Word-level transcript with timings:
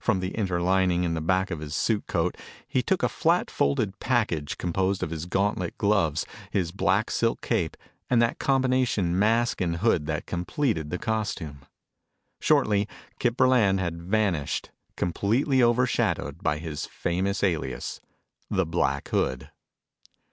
From 0.00 0.18
the 0.18 0.36
inter 0.36 0.60
lining 0.60 1.04
in 1.04 1.14
the 1.14 1.20
back 1.20 1.52
of 1.52 1.60
his 1.60 1.76
suit 1.76 2.08
coat, 2.08 2.36
he 2.66 2.82
took 2.82 3.04
a 3.04 3.08
flat 3.08 3.48
folded 3.48 4.00
package 4.00 4.58
composed 4.58 5.00
of 5.00 5.10
his 5.10 5.26
gauntlet 5.26 5.78
gloves, 5.78 6.26
his 6.50 6.72
black 6.72 7.08
silk 7.08 7.40
cape, 7.40 7.76
and 8.10 8.20
that 8.20 8.40
combination 8.40 9.16
mask 9.16 9.60
and 9.60 9.76
hood 9.76 10.06
that 10.06 10.26
completed 10.26 10.90
the 10.90 10.98
costume. 10.98 11.60
Shortly, 12.40 12.88
Kip 13.20 13.36
Burland 13.36 13.78
had 13.78 14.02
vanished, 14.02 14.72
completely 14.96 15.62
over 15.62 15.86
shadowed 15.86 16.42
by 16.42 16.58
his 16.58 16.86
famous 16.86 17.44
alias 17.44 18.00
the 18.50 18.66
Black 18.66 19.10
Hood. 19.10 19.52